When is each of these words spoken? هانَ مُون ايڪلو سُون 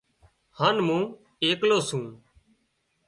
هانَ 0.57 0.75
مُون 0.85 1.03
ايڪلو 1.43 1.79
سُون 1.87 2.05